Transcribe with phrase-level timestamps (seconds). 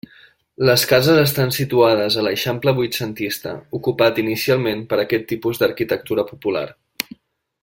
[0.67, 6.69] Les cases estan situades a l'eixample vuitcentista, ocupat inicialment per aquest tipus d'arquitectura popular.